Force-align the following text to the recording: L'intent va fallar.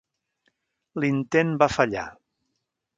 L'intent 1.03 1.55
va 1.65 1.71
fallar. 1.77 2.11